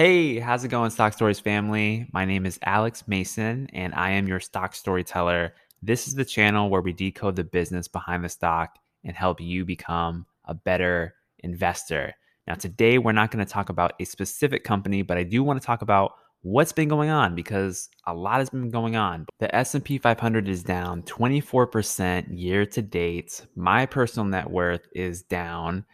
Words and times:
Hey, 0.00 0.38
how's 0.38 0.64
it 0.64 0.68
going, 0.68 0.88
Stock 0.88 1.12
Stories 1.12 1.40
family? 1.40 2.08
My 2.10 2.24
name 2.24 2.46
is 2.46 2.58
Alex 2.62 3.06
Mason, 3.06 3.68
and 3.74 3.94
I 3.94 4.12
am 4.12 4.26
your 4.26 4.40
stock 4.40 4.74
storyteller. 4.74 5.52
This 5.82 6.08
is 6.08 6.14
the 6.14 6.24
channel 6.24 6.70
where 6.70 6.80
we 6.80 6.94
decode 6.94 7.36
the 7.36 7.44
business 7.44 7.86
behind 7.86 8.24
the 8.24 8.30
stock 8.30 8.78
and 9.04 9.14
help 9.14 9.42
you 9.42 9.66
become 9.66 10.24
a 10.46 10.54
better 10.54 11.16
investor. 11.40 12.14
Now, 12.46 12.54
today 12.54 12.96
we're 12.96 13.12
not 13.12 13.30
going 13.30 13.44
to 13.44 13.52
talk 13.52 13.68
about 13.68 13.92
a 14.00 14.06
specific 14.06 14.64
company, 14.64 15.02
but 15.02 15.18
I 15.18 15.22
do 15.22 15.44
want 15.44 15.60
to 15.60 15.66
talk 15.66 15.82
about 15.82 16.12
what's 16.40 16.72
been 16.72 16.88
going 16.88 17.10
on 17.10 17.34
because 17.34 17.90
a 18.06 18.14
lot 18.14 18.38
has 18.38 18.48
been 18.48 18.70
going 18.70 18.96
on. 18.96 19.26
The 19.38 19.54
S&P 19.54 19.98
500 19.98 20.48
is 20.48 20.62
down 20.62 21.02
24% 21.02 22.26
year 22.30 22.64
to 22.64 22.80
date. 22.80 23.44
My 23.54 23.84
personal 23.84 24.24
net 24.24 24.50
worth 24.50 24.88
is 24.94 25.20
down 25.20 25.84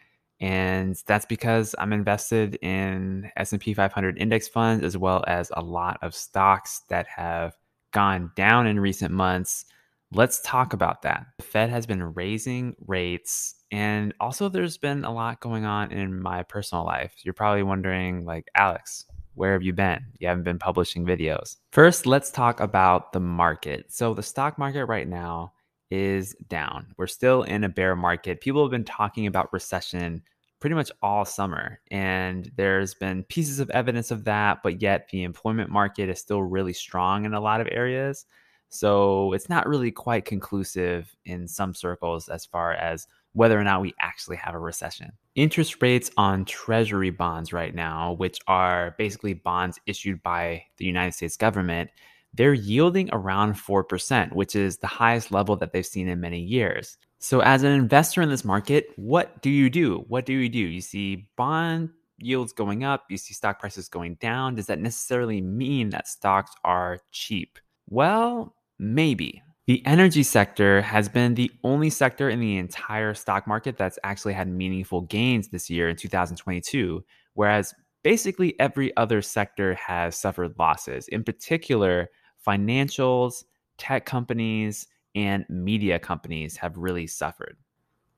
and 0.40 0.96
that's 1.06 1.26
because 1.26 1.74
I'm 1.78 1.92
invested 1.92 2.56
in 2.62 3.30
S&P 3.36 3.72
500 3.74 4.18
index 4.18 4.48
funds 4.48 4.84
as 4.84 4.96
well 4.96 5.24
as 5.26 5.50
a 5.54 5.62
lot 5.62 5.98
of 6.02 6.14
stocks 6.14 6.82
that 6.88 7.06
have 7.06 7.56
gone 7.92 8.30
down 8.36 8.66
in 8.66 8.78
recent 8.78 9.12
months. 9.12 9.64
Let's 10.12 10.40
talk 10.42 10.72
about 10.72 11.02
that. 11.02 11.26
The 11.38 11.44
Fed 11.44 11.70
has 11.70 11.86
been 11.86 12.02
raising 12.14 12.76
rates 12.86 13.54
and 13.72 14.14
also 14.20 14.48
there's 14.48 14.76
been 14.76 15.04
a 15.04 15.12
lot 15.12 15.40
going 15.40 15.64
on 15.64 15.90
in 15.90 16.20
my 16.20 16.42
personal 16.42 16.84
life. 16.84 17.14
You're 17.22 17.34
probably 17.34 17.62
wondering 17.62 18.24
like, 18.24 18.48
Alex, 18.54 19.06
where 19.34 19.54
have 19.54 19.62
you 19.62 19.72
been? 19.72 20.04
You 20.18 20.28
haven't 20.28 20.44
been 20.44 20.58
publishing 20.58 21.04
videos. 21.04 21.56
First, 21.72 22.06
let's 22.06 22.30
talk 22.30 22.60
about 22.60 23.12
the 23.12 23.20
market. 23.20 23.86
So 23.92 24.14
the 24.14 24.22
stock 24.22 24.58
market 24.58 24.86
right 24.86 25.08
now 25.08 25.52
is 25.90 26.34
down. 26.48 26.94
We're 26.96 27.06
still 27.06 27.42
in 27.42 27.64
a 27.64 27.68
bear 27.68 27.96
market. 27.96 28.40
People 28.40 28.62
have 28.62 28.70
been 28.70 28.84
talking 28.84 29.26
about 29.26 29.52
recession 29.52 30.22
pretty 30.60 30.74
much 30.74 30.90
all 31.02 31.24
summer. 31.24 31.80
And 31.90 32.50
there's 32.56 32.94
been 32.94 33.24
pieces 33.24 33.60
of 33.60 33.70
evidence 33.70 34.10
of 34.10 34.24
that, 34.24 34.62
but 34.62 34.80
yet 34.80 35.08
the 35.10 35.22
employment 35.22 35.70
market 35.70 36.08
is 36.08 36.18
still 36.18 36.42
really 36.42 36.72
strong 36.72 37.24
in 37.24 37.34
a 37.34 37.40
lot 37.40 37.60
of 37.60 37.68
areas. 37.70 38.26
So 38.68 39.32
it's 39.32 39.48
not 39.48 39.68
really 39.68 39.90
quite 39.90 40.24
conclusive 40.24 41.14
in 41.24 41.46
some 41.46 41.74
circles 41.74 42.28
as 42.28 42.44
far 42.44 42.72
as 42.72 43.06
whether 43.32 43.58
or 43.58 43.64
not 43.64 43.82
we 43.82 43.94
actually 44.00 44.36
have 44.38 44.54
a 44.54 44.58
recession. 44.58 45.12
Interest 45.34 45.80
rates 45.82 46.10
on 46.16 46.46
treasury 46.46 47.10
bonds 47.10 47.52
right 47.52 47.74
now, 47.74 48.12
which 48.14 48.40
are 48.48 48.94
basically 48.96 49.34
bonds 49.34 49.78
issued 49.86 50.22
by 50.22 50.64
the 50.78 50.86
United 50.86 51.12
States 51.12 51.36
government, 51.36 51.90
they're 52.36 52.54
yielding 52.54 53.08
around 53.12 53.54
4%, 53.54 54.32
which 54.32 54.54
is 54.54 54.78
the 54.78 54.86
highest 54.86 55.32
level 55.32 55.56
that 55.56 55.72
they've 55.72 55.86
seen 55.86 56.08
in 56.08 56.20
many 56.20 56.40
years. 56.40 56.98
So, 57.18 57.40
as 57.40 57.62
an 57.62 57.72
investor 57.72 58.22
in 58.22 58.28
this 58.28 58.44
market, 58.44 58.88
what 58.96 59.40
do 59.42 59.50
you 59.50 59.70
do? 59.70 60.04
What 60.08 60.26
do 60.26 60.34
you 60.34 60.48
do? 60.48 60.58
You 60.58 60.80
see 60.80 61.28
bond 61.36 61.90
yields 62.18 62.52
going 62.52 62.84
up, 62.84 63.04
you 63.08 63.16
see 63.16 63.34
stock 63.34 63.58
prices 63.58 63.88
going 63.88 64.14
down. 64.16 64.54
Does 64.54 64.66
that 64.66 64.80
necessarily 64.80 65.40
mean 65.40 65.90
that 65.90 66.08
stocks 66.08 66.52
are 66.64 66.98
cheap? 67.12 67.58
Well, 67.88 68.54
maybe. 68.78 69.42
The 69.66 69.84
energy 69.84 70.22
sector 70.22 70.80
has 70.82 71.08
been 71.08 71.34
the 71.34 71.50
only 71.64 71.90
sector 71.90 72.28
in 72.28 72.38
the 72.38 72.56
entire 72.56 73.14
stock 73.14 73.46
market 73.46 73.76
that's 73.76 73.98
actually 74.04 74.34
had 74.34 74.48
meaningful 74.48 75.02
gains 75.02 75.48
this 75.48 75.68
year 75.68 75.88
in 75.88 75.96
2022, 75.96 77.04
whereas 77.34 77.74
basically 78.04 78.58
every 78.60 78.96
other 78.96 79.20
sector 79.20 79.74
has 79.74 80.16
suffered 80.16 80.54
losses. 80.58 81.08
In 81.08 81.24
particular, 81.24 82.08
financials, 82.46 83.44
tech 83.78 84.06
companies, 84.06 84.86
and 85.14 85.44
media 85.48 85.98
companies 85.98 86.56
have 86.58 86.76
really 86.76 87.06
suffered. 87.06 87.56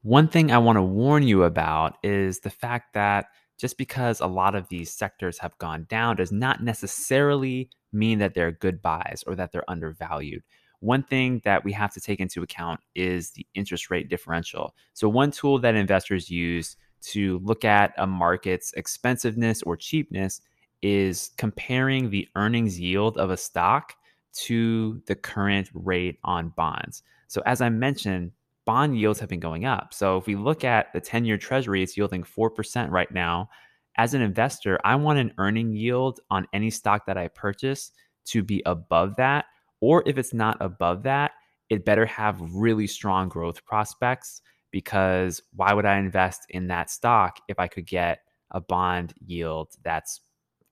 One 0.02 0.28
thing 0.28 0.50
I 0.50 0.58
want 0.58 0.76
to 0.76 0.82
warn 0.82 1.22
you 1.22 1.44
about 1.44 1.96
is 2.02 2.40
the 2.40 2.50
fact 2.50 2.94
that 2.94 3.26
just 3.58 3.76
because 3.76 4.20
a 4.20 4.26
lot 4.26 4.54
of 4.54 4.68
these 4.68 4.92
sectors 4.92 5.38
have 5.38 5.58
gone 5.58 5.86
down 5.88 6.16
does 6.16 6.30
not 6.30 6.62
necessarily 6.62 7.70
mean 7.92 8.18
that 8.18 8.34
they're 8.34 8.52
good 8.52 8.80
buys 8.80 9.24
or 9.26 9.34
that 9.34 9.50
they're 9.52 9.68
undervalued. 9.68 10.42
One 10.80 11.02
thing 11.02 11.40
that 11.44 11.64
we 11.64 11.72
have 11.72 11.92
to 11.94 12.00
take 12.00 12.20
into 12.20 12.42
account 12.42 12.80
is 12.94 13.32
the 13.32 13.46
interest 13.54 13.90
rate 13.90 14.08
differential. 14.08 14.76
So, 14.94 15.08
one 15.08 15.32
tool 15.32 15.58
that 15.58 15.74
investors 15.74 16.30
use 16.30 16.76
to 17.00 17.40
look 17.40 17.64
at 17.64 17.92
a 17.98 18.06
market's 18.06 18.72
expensiveness 18.74 19.62
or 19.62 19.76
cheapness 19.76 20.40
is 20.82 21.32
comparing 21.36 22.10
the 22.10 22.28
earnings 22.36 22.78
yield 22.78 23.18
of 23.18 23.30
a 23.30 23.36
stock 23.36 23.94
to 24.32 25.02
the 25.06 25.14
current 25.14 25.70
rate 25.74 26.18
on 26.24 26.50
bonds. 26.50 27.02
So, 27.28 27.42
as 27.46 27.60
I 27.60 27.68
mentioned, 27.68 28.32
bond 28.64 28.98
yields 28.98 29.20
have 29.20 29.28
been 29.28 29.40
going 29.40 29.64
up. 29.64 29.92
So, 29.92 30.16
if 30.16 30.26
we 30.26 30.36
look 30.36 30.64
at 30.64 30.92
the 30.92 31.00
10 31.00 31.24
year 31.24 31.38
treasury, 31.38 31.82
it's 31.82 31.96
yielding 31.96 32.24
4% 32.24 32.90
right 32.90 33.10
now. 33.10 33.48
As 33.96 34.14
an 34.14 34.22
investor, 34.22 34.78
I 34.84 34.94
want 34.94 35.18
an 35.18 35.32
earning 35.38 35.72
yield 35.72 36.20
on 36.30 36.46
any 36.52 36.70
stock 36.70 37.06
that 37.06 37.18
I 37.18 37.28
purchase 37.28 37.90
to 38.26 38.42
be 38.42 38.62
above 38.64 39.16
that. 39.16 39.46
Or 39.80 40.02
if 40.06 40.18
it's 40.18 40.34
not 40.34 40.56
above 40.60 41.02
that, 41.04 41.32
it 41.68 41.84
better 41.84 42.06
have 42.06 42.40
really 42.40 42.86
strong 42.86 43.28
growth 43.28 43.64
prospects 43.64 44.40
because 44.70 45.42
why 45.54 45.72
would 45.72 45.86
I 45.86 45.98
invest 45.98 46.42
in 46.50 46.68
that 46.68 46.90
stock 46.90 47.40
if 47.48 47.58
I 47.58 47.68
could 47.68 47.86
get 47.86 48.20
a 48.50 48.60
bond 48.60 49.14
yield 49.24 49.68
that's 49.82 50.20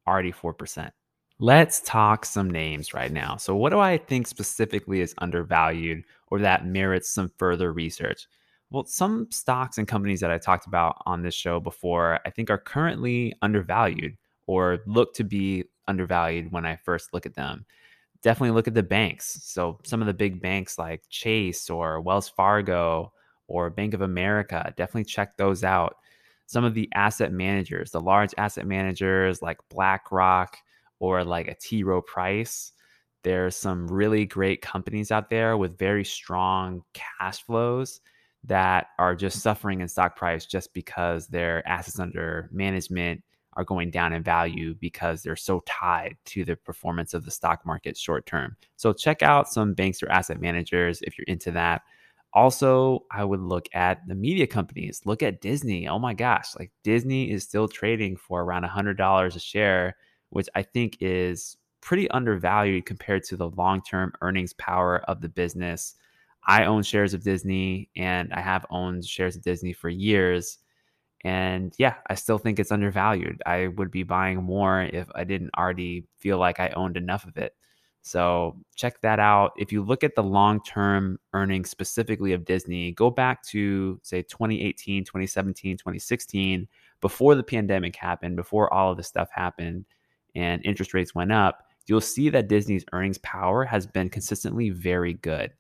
already 0.07 0.33
4%? 0.33 0.91
Let's 1.39 1.81
talk 1.83 2.25
some 2.25 2.51
names 2.51 2.95
right 2.95 3.13
now. 3.13 3.37
So, 3.37 3.55
what 3.57 3.71
do 3.71 3.79
I 3.79 3.99
think 3.99 4.27
specifically 4.27 5.01
is 5.03 5.15
undervalued 5.19 6.05
or 6.29 6.39
that 6.41 6.65
merits 6.67 7.11
some 7.11 7.31
further 7.37 7.73
research? 7.73 8.27
Well, 8.71 8.87
some 8.87 9.31
stocks 9.31 9.77
and 9.79 9.87
companies 9.87 10.21
that 10.21 10.31
I 10.31 10.39
talked 10.39 10.67
about 10.67 11.03
on 11.05 11.23
this 11.23 11.35
show 11.35 11.61
before, 11.61 12.21
I 12.25 12.31
think 12.31 12.49
are 12.51 12.59
currently 12.59 13.35
undervalued 13.43 14.17
or 14.47 14.79
look 14.87 15.15
to 15.15 15.25
be 15.25 15.65
undervalued 15.87 16.53
when 16.53 16.65
I 16.65 16.77
first 16.77 17.13
look 17.13 17.27
at 17.27 17.35
them. 17.35 17.67
Definitely 18.23 18.53
look 18.53 18.67
at 18.69 18.75
the 18.75 18.83
banks. 18.83 19.39
So, 19.45 19.79
some 19.85 20.01
of 20.01 20.07
the 20.07 20.15
big 20.15 20.41
banks 20.41 20.79
like 20.79 21.03
Chase 21.11 21.69
or 21.69 22.01
Wells 22.01 22.31
Fargo 22.31 23.13
or 23.47 23.69
Bank 23.69 23.93
of 23.93 24.01
America, 24.01 24.73
definitely 24.77 25.05
check 25.05 25.37
those 25.37 25.65
out. 25.65 25.97
Some 26.47 26.65
of 26.65 26.73
the 26.75 26.89
asset 26.95 27.31
managers, 27.33 27.91
the 27.91 28.01
large 28.01 28.33
asset 28.39 28.67
managers 28.67 29.43
like 29.43 29.59
BlackRock, 29.69 30.57
or 30.99 31.25
like 31.25 31.49
a 31.49 31.55
T. 31.55 31.83
Rowe 31.83 32.03
Price. 32.03 32.73
There's 33.23 33.57
some 33.57 33.89
really 33.89 34.25
great 34.25 34.63
companies 34.63 35.11
out 35.11 35.31
there 35.31 35.57
with 35.57 35.79
very 35.79 36.05
strong 36.05 36.83
cash 36.95 37.43
flows 37.43 38.01
that 38.45 38.89
are 38.99 39.17
just 39.17 39.41
suffering 39.41 39.81
in 39.81 39.89
stock 39.89 40.17
price 40.17 40.47
just 40.47 40.73
because 40.73 41.27
their 41.27 41.67
assets 41.67 41.99
under 41.99 42.49
management 42.53 43.23
are 43.55 43.65
going 43.65 43.91
down 43.91 44.13
in 44.13 44.23
value 44.23 44.75
because 44.81 45.23
they're 45.23 45.35
so 45.35 45.63
tied 45.67 46.17
to 46.27 46.45
the 46.45 46.55
performance 46.57 47.15
of 47.15 47.25
the 47.25 47.31
stock 47.31 47.65
market 47.65 47.97
short 47.97 48.27
term. 48.27 48.57
So 48.77 48.93
check 48.93 49.23
out 49.23 49.49
some 49.49 49.75
banks 49.75 50.03
or 50.03 50.11
asset 50.11 50.41
managers 50.41 51.03
if 51.03 51.19
you're 51.19 51.25
into 51.27 51.51
that. 51.53 51.83
Also, 52.35 53.07
I 53.11 53.25
would 53.25 53.41
look 53.41 53.67
at 53.73 54.07
the 54.07 54.15
media 54.15 54.47
companies. 54.47 55.01
Look 55.07 55.23
at 55.23 55.41
Disney. 55.41 55.89
Oh 55.89 55.99
my 55.99 56.13
gosh, 56.13 56.55
like 56.59 56.71
Disney 56.85 57.31
is 57.31 57.45
still 57.45 57.67
trading 57.67 58.17
for 58.17 58.43
around 58.43 58.65
$100 58.65 59.35
a 59.35 59.41
share 59.41 59.97
which 60.31 60.49
I 60.55 60.63
think 60.63 60.99
is 61.01 61.57
pretty 61.81 62.11
undervalued 62.11 62.85
compared 62.85 63.23
to 63.25 63.37
the 63.37 63.51
long 63.51 63.81
term 63.83 64.13
earnings 64.21 64.53
power 64.55 64.99
of 65.09 65.21
the 65.21 65.29
business. 65.29 65.95
I 66.47 66.65
own 66.65 66.83
shares 66.83 67.15
of 67.15 67.23
Disney 67.23 67.91
and 67.97 68.33
I 68.33 68.41
have 68.41 68.67
owned 68.71 69.05
shares 69.05 69.37
of 69.37 69.43
Disney 69.43 69.73
for 69.73 69.89
years. 69.89 70.59
And 71.25 71.73
yeah, 71.79 71.95
I 72.09 72.15
still 72.15 72.39
think 72.39 72.59
it's 72.59 72.73
undervalued. 72.73 73.43
I 73.47 73.69
would 73.69 73.91
be 73.91 74.05
buying 74.05 74.43
more 74.43 74.83
if 74.83 75.09
I 75.15 75.25
didn't 75.25 75.51
already 75.57 76.07
feel 76.19 76.39
like 76.39 76.61
I 76.61 76.69
owned 76.71 76.97
enough 76.97 77.25
of 77.25 77.37
it. 77.37 77.55
So 78.03 78.57
check 78.77 79.01
that 79.01 79.19
out. 79.19 79.53
If 79.57 79.73
you 79.73 79.83
look 79.83 80.05
at 80.05 80.15
the 80.15 80.23
long 80.23 80.63
term 80.63 81.19
earnings 81.33 81.71
specifically 81.71 82.33
of 82.33 82.45
Disney, 82.45 82.93
go 82.93 83.11
back 83.11 83.43
to 83.49 84.01
say 84.05 84.23
2018, 84.23 85.05
2017, 85.05 85.77
2016, 85.77 86.69
before 87.01 87.35
the 87.35 87.43
pandemic 87.43 87.97
happened, 87.97 88.37
before 88.37 88.73
all 88.73 88.93
of 88.93 88.97
this 88.97 89.09
stuff 89.09 89.29
happened 89.33 89.85
and 90.37 90.65
interest 90.65 90.95
rates 90.95 91.15
went 91.15 91.33
up, 91.33 91.65
you'll 91.87 92.01
see 92.01 92.29
that 92.29 92.49
Disney's 92.49 92.85
earnings 92.93 93.19
power 93.19 93.65
has 93.65 93.87
been 93.87 94.11
consistently 94.11 94.71
very 94.71 95.15
good. 95.15 95.53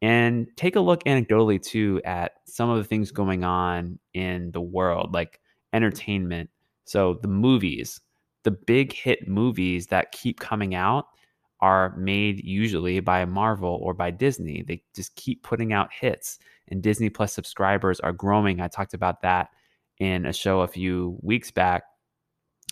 And 0.00 0.46
take 0.56 0.76
a 0.76 0.80
look 0.80 1.02
anecdotally 1.04 1.60
too 1.60 2.00
at 2.04 2.34
some 2.44 2.70
of 2.70 2.78
the 2.78 2.84
things 2.84 3.10
going 3.10 3.42
on 3.42 3.98
in 4.14 4.52
the 4.52 4.60
world, 4.60 5.12
like 5.12 5.40
entertainment. 5.72 6.50
So, 6.84 7.18
the 7.20 7.28
movies, 7.28 8.00
the 8.44 8.52
big 8.52 8.92
hit 8.92 9.26
movies 9.26 9.88
that 9.88 10.12
keep 10.12 10.38
coming 10.38 10.74
out 10.74 11.06
are 11.60 11.96
made 11.96 12.44
usually 12.44 13.00
by 13.00 13.24
Marvel 13.24 13.80
or 13.82 13.92
by 13.92 14.12
Disney. 14.12 14.62
They 14.62 14.84
just 14.94 15.16
keep 15.16 15.42
putting 15.42 15.72
out 15.72 15.92
hits, 15.92 16.38
and 16.68 16.80
Disney 16.80 17.10
Plus 17.10 17.32
subscribers 17.32 17.98
are 17.98 18.12
growing. 18.12 18.60
I 18.60 18.68
talked 18.68 18.94
about 18.94 19.22
that 19.22 19.48
in 19.98 20.26
a 20.26 20.32
show 20.32 20.60
a 20.60 20.68
few 20.68 21.18
weeks 21.22 21.50
back 21.50 21.82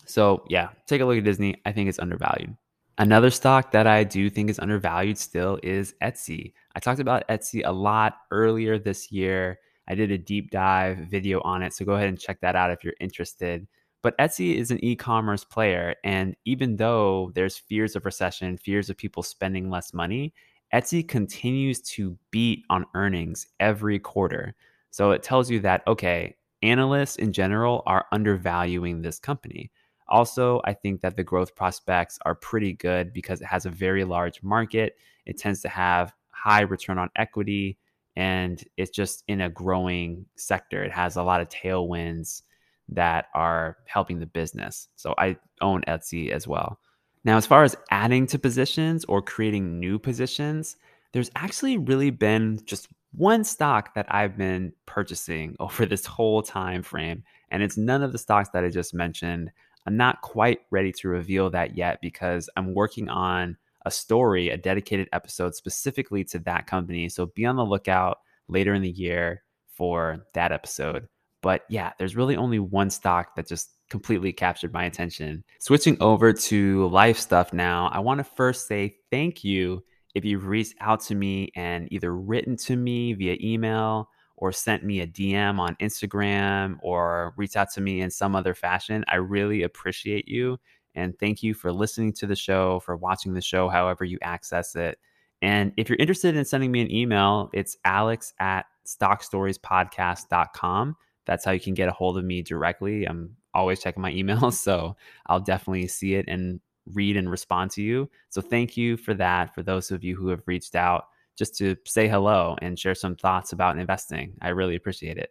so, 0.05 0.45
yeah, 0.49 0.69
take 0.87 1.01
a 1.01 1.05
look 1.05 1.19
at 1.19 1.25
Disney. 1.25 1.61
I 1.65 1.73
think 1.73 1.89
it's 1.89 1.99
undervalued. 1.99 2.57
Another 2.99 3.31
stock 3.31 3.73
that 3.73 3.87
I 3.87 4.05
do 4.05 4.31
think 4.31 4.49
is 4.49 4.59
undervalued 4.59 5.19
still 5.19 5.59
is 5.63 5.95
Etsy. 6.03 6.53
I 6.75 6.81
talked 6.81 7.01
about 7.01 7.29
Etsy 7.29 7.63
a 7.65 7.73
lot 7.73 8.19
earlier 8.31 8.79
this 8.79 9.13
year. 9.13 9.59
I 9.89 9.95
did 9.95 10.11
a 10.11 10.19
deep 10.19 10.51
dive 10.51 10.99
video 10.99 11.41
on 11.43 11.63
it. 11.63 11.73
So 11.75 11.85
go 11.85 11.93
ahead 11.93 12.09
and 12.09 12.19
check 12.19 12.41
that 12.41 12.57
out 12.57 12.71
if 12.71 12.83
you're 12.83 12.95
interested. 13.01 13.67
But 14.03 14.17
Etsy 14.19 14.55
is 14.55 14.71
an 14.71 14.83
e 14.85 14.97
commerce 14.97 15.45
player. 15.45 15.95
And 16.05 16.37
even 16.45 16.77
though 16.77 17.33
there's 17.35 17.59
fears 17.59 17.97
of 17.97 18.05
recession, 18.05 18.57
fears 18.57 18.89
of 18.89 18.97
people 18.97 19.23
spending 19.23 19.69
less 19.69 19.93
money, 19.93 20.33
Etsy 20.73 21.07
continues 21.07 21.81
to 21.83 22.17
beat 22.31 22.65
on 22.71 22.87
earnings 22.95 23.47
every 23.61 23.99
quarter. 23.99 24.55
So 24.91 25.11
it 25.11 25.23
tells 25.23 25.51
you 25.51 25.61
that, 25.61 25.83
okay, 25.87 26.37
analysts 26.63 27.17
in 27.17 27.33
general 27.33 27.83
are 27.87 28.07
undervaluing 28.13 29.03
this 29.03 29.19
company. 29.19 29.71
Also, 30.09 30.61
I 30.65 30.73
think 30.73 31.01
that 31.01 31.17
the 31.17 31.25
growth 31.25 31.55
prospects 31.55 32.19
are 32.25 32.35
pretty 32.35 32.73
good 32.73 33.13
because 33.13 33.41
it 33.41 33.47
has 33.47 33.67
a 33.67 33.71
very 33.71 34.05
large 34.05 34.43
market. 34.43 34.97
It 35.25 35.39
tends 35.39 35.61
to 35.63 35.69
have 35.69 36.13
high 36.31 36.63
return 36.63 36.99
on 36.99 37.11
equity 37.17 37.79
and 38.17 38.65
it's 38.77 38.91
just 38.91 39.25
in 39.29 39.43
a 39.43 39.51
growing 39.51 40.25
sector. 40.37 40.83
It 40.83 40.93
has 40.93 41.17
a 41.17 41.23
lot 41.23 41.41
of 41.41 41.49
tailwinds 41.49 42.43
that 42.89 43.27
are 43.35 43.77
helping 43.87 44.19
the 44.19 44.27
business. 44.27 44.89
So 44.97 45.15
I 45.19 45.37
own 45.61 45.83
Etsy 45.83 46.31
as 46.31 46.49
well. 46.49 46.81
Now, 47.25 47.37
as 47.37 47.47
far 47.47 47.65
as 47.65 47.77
adding 47.91 48.27
to 48.29 48.39
positions 48.39 49.05
or 49.07 49.21
creating 49.21 49.81
new 49.81 49.99
positions, 49.99 50.77
there's 51.13 51.31
actually 51.35 51.77
really 51.77 52.11
been 52.11 52.61
just 52.65 52.89
one 53.13 53.45
stock 53.45 53.95
that 53.95 54.07
I've 54.09 54.37
been 54.37 54.73
purchasing 54.87 55.57
over 55.61 55.87
this 55.87 56.07
whole 56.07 56.43
time 56.43 56.83
frame, 56.83 57.25
and 57.51 57.63
it's 57.63 57.77
none 57.77 58.03
of 58.03 58.13
the 58.13 58.19
stocks 58.19 58.51
that 58.51 58.65
I 58.65 58.71
just 58.71 58.95
mentioned. 58.95 59.51
I'm 59.87 59.97
not 59.97 60.21
quite 60.21 60.61
ready 60.71 60.93
to 60.93 61.09
reveal 61.09 61.51
that 61.51 61.77
yet 61.77 62.01
because 62.03 62.51
I'm 62.57 62.75
working 62.75 63.09
on 63.09 63.57
a 63.85 63.91
story, 63.91 64.51
a 64.51 64.57
dedicated 64.57 65.09
episode 65.13 65.55
specifically 65.55 66.25
to 66.25 66.41
that 66.41 66.67
company. 66.67 67.09
So 67.09 67.27
be 67.27 67.47
on 67.47 67.57
the 67.57 67.65
lookout 67.65 68.19
later 68.49 68.75
in 68.75 68.83
the 68.83 68.91
year 68.91 69.45
for 69.69 70.27
that 70.35 70.53
episode. 70.53 71.07
But 71.41 71.63
yeah, 71.69 71.93
there's 71.99 72.17
really 72.17 72.37
only 72.37 72.59
one 72.59 72.91
stock 72.91 73.37
that 73.37 73.47
just 73.47 73.71
completely 73.89 74.33
captured 74.33 74.73
my 74.73 74.85
attention. 74.85 75.45
Switching 75.61 75.97
over 76.01 76.33
to 76.33 76.89
life 76.89 77.19
stuff 77.19 77.53
now, 77.53 77.89
I 77.93 78.01
want 78.01 78.19
to 78.19 78.25
first 78.25 78.67
say 78.67 78.97
thank 79.13 79.45
you 79.45 79.85
if 80.17 80.25
you've 80.25 80.47
reached 80.47 80.75
out 80.81 81.01
to 81.03 81.15
me 81.15 81.53
and 81.55 81.93
either 81.93 82.17
written 82.17 82.57
to 82.57 82.75
me 82.75 83.13
via 83.13 83.37
email 83.41 84.09
or 84.37 84.53
sent 84.53 84.85
me 84.85 85.01
a 85.01 85.07
DM 85.07 85.59
on 85.59 85.75
Instagram 85.77 86.77
or 86.83 87.33
reached 87.37 87.57
out 87.57 87.71
to 87.73 87.81
me 87.81 88.01
in 88.01 88.11
some 88.11 88.37
other 88.37 88.55
fashion. 88.55 89.05
I 89.09 89.17
really 89.17 89.63
appreciate 89.63 90.29
you. 90.29 90.59
And 90.95 91.19
thank 91.19 91.43
you 91.43 91.55
for 91.55 91.73
listening 91.73 92.13
to 92.15 92.27
the 92.27 92.37
show, 92.37 92.81
for 92.81 92.97
watching 92.97 93.35
the 93.35 93.41
show, 93.41 93.69
however 93.69 94.05
you 94.05 94.19
access 94.23 94.77
it. 94.77 94.99
And 95.43 95.73
if 95.77 95.89
you're 95.89 95.99
interested 95.99 96.37
in 96.37 96.45
sending 96.45 96.73
me 96.73 96.81
an 96.81 96.91
email, 96.91 97.51
it's 97.53 97.77
alex 97.85 98.33
at 98.39 98.67
stockstoriespodcast.com 98.87 100.97
that's 101.27 101.45
how 101.45 101.51
you 101.51 101.61
can 101.61 101.75
get 101.75 101.89
a 101.89 101.93
hold 101.93 102.17
of 102.17 102.25
me 102.25 102.41
directly. 102.41 103.05
I'm 103.05 103.37
always 103.53 103.83
checking 103.83 104.01
my 104.01 104.13
emails, 104.13 104.53
so 104.55 104.97
I'll 105.27 105.41
definitely 105.41 105.89
see 105.89 106.15
it 106.15 106.25
and 106.29 106.61
read 106.93 107.17
and 107.17 107.29
respond 107.29 107.73
to 107.73 107.83
you. 107.83 108.09
So 108.31 108.41
thank 108.41 108.77
you 108.77 108.97
for 108.97 109.13
that. 109.15 109.55
For 109.55 109.63
those 109.63 109.91
of 109.91 110.05
you 110.05 110.17
who 110.17 110.29
have 110.29 110.43
reached 110.47 110.77
out 110.77 111.09
just 111.37 111.57
to 111.59 111.77
say 111.85 112.09
hello 112.09 112.57
and 112.63 112.79
share 112.79 112.95
some 112.95 113.17
thoughts 113.17 113.53
about 113.53 113.79
investing, 113.79 114.35
I 114.41 114.49
really 114.49 114.75
appreciate 114.75 115.19
it. 115.19 115.31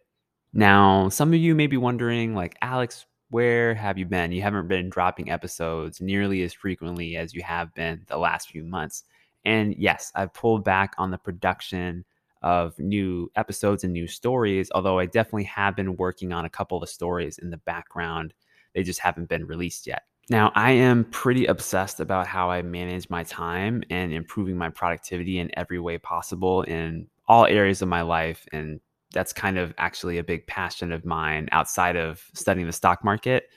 Now, 0.52 1.08
some 1.08 1.34
of 1.34 1.38
you 1.38 1.54
may 1.54 1.66
be 1.66 1.76
wondering, 1.76 2.34
like, 2.34 2.56
Alex, 2.62 3.06
where 3.30 3.74
have 3.74 3.98
you 3.98 4.06
been? 4.06 4.32
You 4.32 4.42
haven't 4.42 4.68
been 4.68 4.88
dropping 4.88 5.30
episodes 5.30 6.00
nearly 6.00 6.42
as 6.42 6.52
frequently 6.52 7.16
as 7.16 7.34
you 7.34 7.42
have 7.42 7.74
been 7.74 8.02
the 8.06 8.16
last 8.16 8.48
few 8.48 8.64
months. 8.64 9.04
And 9.44 9.74
yes, 9.76 10.12
I've 10.14 10.32
pulled 10.32 10.64
back 10.64 10.94
on 10.98 11.10
the 11.10 11.18
production 11.18 12.04
of 12.42 12.78
new 12.78 13.30
episodes 13.34 13.82
and 13.84 13.92
new 13.92 14.06
stories, 14.06 14.70
although 14.74 14.98
I 14.98 15.06
definitely 15.06 15.44
have 15.44 15.74
been 15.74 15.96
working 15.96 16.32
on 16.32 16.44
a 16.44 16.50
couple 16.50 16.82
of 16.82 16.88
stories 16.88 17.38
in 17.38 17.50
the 17.50 17.56
background. 17.58 18.32
They 18.74 18.82
just 18.82 19.00
haven't 19.00 19.28
been 19.28 19.46
released 19.46 19.86
yet. 19.86 20.04
Now, 20.28 20.50
I 20.56 20.72
am 20.72 21.04
pretty 21.04 21.46
obsessed 21.46 22.00
about 22.00 22.26
how 22.26 22.50
I 22.50 22.62
manage 22.62 23.08
my 23.08 23.22
time 23.22 23.84
and 23.90 24.12
improving 24.12 24.56
my 24.56 24.70
productivity 24.70 25.38
in 25.38 25.56
every 25.56 25.78
way 25.78 25.98
possible 25.98 26.62
in 26.62 27.06
all 27.28 27.46
areas 27.46 27.80
of 27.80 27.88
my 27.88 28.02
life. 28.02 28.46
And 28.52 28.80
that's 29.12 29.32
kind 29.32 29.56
of 29.56 29.72
actually 29.78 30.18
a 30.18 30.24
big 30.24 30.46
passion 30.48 30.92
of 30.92 31.04
mine 31.04 31.48
outside 31.52 31.96
of 31.96 32.24
studying 32.34 32.66
the 32.66 32.72
stock 32.72 33.04
market. 33.04 33.50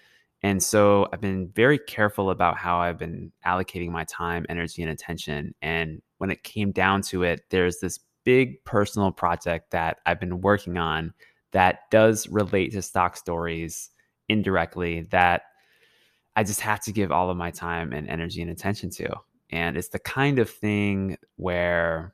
And 0.44 0.62
so 0.62 1.07
I've 1.12 1.21
been 1.21 1.50
very 1.50 1.80
careful 1.80 2.30
about 2.30 2.57
how 2.57 2.80
I've 2.80 3.00
been 3.00 3.31
allocating 3.45 3.89
my 3.89 4.04
time, 4.06 4.45
energy, 4.48 4.83
and 4.83 4.92
attention. 4.92 5.56
And 5.62 6.01
when 6.19 6.30
it 6.30 6.44
came 6.44 6.71
down 6.71 7.01
to 7.04 7.24
it, 7.24 7.42
there's 7.50 7.80
this 7.80 8.00
big 8.24 8.63
personal 8.63 9.12
project 9.12 9.71
that 9.71 9.98
I've 10.06 10.19
been 10.19 10.42
working 10.42 10.77
on 10.77 11.13
that 11.51 11.89
does 11.89 12.27
relate 12.30 12.71
to 12.74 12.81
stock 12.83 13.18
stories 13.18 13.89
indirectly 14.30 15.07
that 15.10 15.42
I 16.35 16.43
just 16.43 16.61
have 16.61 16.81
to 16.81 16.91
give 16.91 17.11
all 17.11 17.29
of 17.29 17.37
my 17.37 17.51
time 17.51 17.93
and 17.93 18.07
energy 18.07 18.41
and 18.41 18.51
attention 18.51 18.89
to. 18.91 19.13
And 19.51 19.77
it's 19.77 19.89
the 19.89 19.99
kind 19.99 20.39
of 20.39 20.49
thing 20.49 21.17
where 21.35 22.13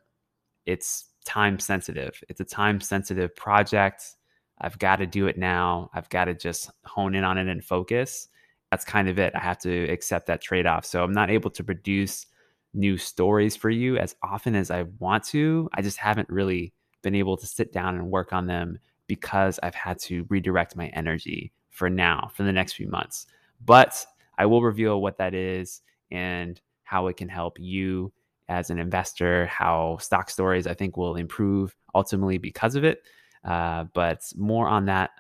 it's 0.66 1.06
time 1.26 1.60
sensitive. 1.60 2.24
It's 2.30 2.40
a 2.40 2.46
time 2.46 2.80
sensitive 2.82 3.36
project. 3.36 4.16
I've 4.60 4.80
got 4.80 4.98
to 4.98 5.06
do 5.06 5.28
it 5.28 5.38
now. 5.38 5.90
I've 5.94 6.10
got 6.10 6.26
to 6.26 6.34
just 6.34 6.72
hone 6.86 7.14
in 7.14 7.24
on 7.24 7.38
it 7.38 7.48
and 7.48 7.64
focus. 7.64 8.30
That's 8.72 8.86
kind 8.86 9.10
of 9.10 9.20
it. 9.20 9.34
I 9.36 9.40
have 9.40 9.60
to 9.60 9.84
accept 9.90 10.28
that 10.28 10.42
trade 10.42 10.66
off. 10.66 10.86
So 10.86 11.04
I'm 11.04 11.14
not 11.14 11.30
able 11.30 11.50
to 11.52 11.64
produce 11.64 12.26
new 12.74 12.98
stories 12.98 13.56
for 13.56 13.70
you 13.70 13.98
as 13.98 14.16
often 14.24 14.56
as 14.56 14.72
I 14.72 14.84
want 15.00 15.24
to. 15.26 15.70
I 15.74 15.82
just 15.82 15.98
haven't 15.98 16.30
really 16.30 16.74
been 17.02 17.16
able 17.16 17.38
to 17.38 17.46
sit 17.46 17.72
down 17.72 17.96
and 17.96 18.12
work 18.12 18.34
on 18.34 18.48
them 18.48 18.80
because 19.08 19.60
I've 19.62 19.76
had 19.76 20.00
to 20.00 20.26
redirect 20.30 20.76
my 20.76 20.88
energy 20.88 21.54
for 21.70 21.90
now, 21.90 22.32
for 22.34 22.44
the 22.44 22.52
next 22.52 22.74
few 22.74 22.88
months. 22.88 23.28
But 23.66 24.06
I 24.38 24.46
will 24.46 24.62
reveal 24.62 25.02
what 25.02 25.18
that 25.18 25.34
is 25.34 25.82
and 26.12 26.60
how 26.84 27.08
it 27.08 27.18
can 27.18 27.30
help 27.30 27.58
you 27.60 28.14
as 28.48 28.70
an 28.70 28.78
investor, 28.78 29.48
how 29.48 29.98
stock 29.98 30.30
stories 30.30 30.68
I 30.68 30.74
think 30.74 30.98
will 30.98 31.16
improve 31.16 31.76
ultimately 31.96 32.38
because 32.38 32.76
of 32.76 32.84
it. 32.84 33.02
Uh, 33.44 33.86
but 33.94 34.22
more 34.36 34.68
on 34.68 34.86
that 34.86 35.12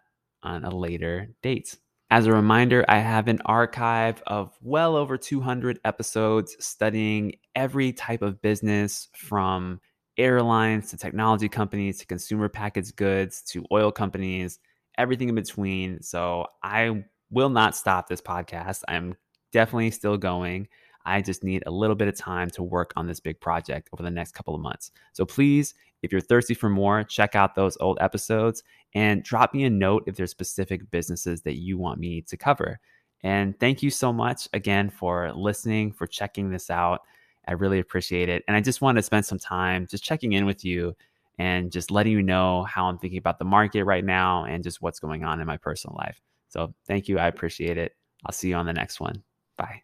on 0.43 0.63
a 0.63 0.75
later 0.75 1.29
date. 1.41 1.77
As 2.11 2.27
a 2.27 2.31
reminder, 2.31 2.85
I 2.87 2.99
have 2.99 3.27
an 3.27 3.41
archive 3.45 4.21
of 4.27 4.55
well 4.61 4.95
over 4.95 5.17
200 5.17 5.79
episodes 5.83 6.55
studying 6.59 7.33
every 7.55 7.93
type 7.93 8.21
of 8.21 8.41
business 8.41 9.09
from 9.15 9.81
airlines 10.17 10.91
to 10.91 10.97
technology 10.97 11.49
companies 11.49 11.97
to 11.99 12.05
consumer 12.05 12.47
packaged 12.47 12.95
goods 12.95 13.41
to 13.41 13.65
oil 13.71 13.91
companies, 13.91 14.59
everything 14.97 15.29
in 15.29 15.35
between. 15.35 16.01
So 16.03 16.45
I 16.63 17.03
will 17.35 17.49
not 17.49 17.75
stop 17.75 18.07
this 18.07 18.21
podcast. 18.21 18.81
I'm 18.87 19.13
definitely 19.51 19.91
still 19.91 20.17
going. 20.17 20.67
I 21.05 21.21
just 21.21 21.43
need 21.43 21.63
a 21.65 21.71
little 21.71 21.95
bit 21.95 22.07
of 22.07 22.17
time 22.17 22.49
to 22.51 22.63
work 22.63 22.93
on 22.95 23.05
this 23.05 23.19
big 23.19 23.39
project 23.39 23.89
over 23.93 24.01
the 24.01 24.09
next 24.09 24.31
couple 24.31 24.55
of 24.55 24.61
months. 24.61 24.89
So 25.11 25.25
please, 25.25 25.75
if 26.01 26.11
you're 26.11 26.21
thirsty 26.21 26.53
for 26.53 26.69
more, 26.69 27.03
check 27.03 27.35
out 27.35 27.53
those 27.53 27.77
old 27.79 27.97
episodes 27.99 28.63
and 28.93 29.21
drop 29.21 29.53
me 29.53 29.65
a 29.65 29.69
note 29.69 30.05
if 30.07 30.15
there's 30.15 30.31
specific 30.31 30.89
businesses 30.89 31.41
that 31.41 31.57
you 31.57 31.77
want 31.77 31.99
me 31.99 32.21
to 32.21 32.37
cover. 32.37 32.79
And 33.21 33.59
thank 33.59 33.83
you 33.83 33.89
so 33.89 34.13
much 34.13 34.47
again 34.53 34.89
for 34.89 35.31
listening, 35.33 35.91
for 35.91 36.07
checking 36.07 36.49
this 36.49 36.69
out. 36.69 37.01
I 37.47 37.53
really 37.53 37.79
appreciate 37.79 38.29
it. 38.29 38.43
And 38.47 38.55
I 38.55 38.61
just 38.61 38.81
want 38.81 38.97
to 38.97 39.03
spend 39.03 39.25
some 39.25 39.39
time 39.39 39.87
just 39.91 40.03
checking 40.03 40.33
in 40.33 40.45
with 40.45 40.63
you 40.63 40.95
and 41.37 41.71
just 41.71 41.91
letting 41.91 42.13
you 42.13 42.23
know 42.23 42.63
how 42.63 42.85
I'm 42.85 42.97
thinking 42.97 43.19
about 43.19 43.39
the 43.39 43.45
market 43.45 43.83
right 43.83 44.05
now 44.05 44.45
and 44.45 44.63
just 44.63 44.81
what's 44.81 44.99
going 45.01 45.25
on 45.25 45.41
in 45.41 45.45
my 45.45 45.57
personal 45.57 45.97
life. 45.97 46.21
So 46.55 46.73
thank 46.87 47.09
you. 47.09 47.19
I 47.19 47.27
appreciate 47.27 47.77
it. 47.77 47.91
I'll 48.25 48.31
see 48.31 48.47
you 48.47 48.55
on 48.55 48.65
the 48.65 48.71
next 48.71 49.01
one. 49.01 49.23
Bye. 49.57 49.81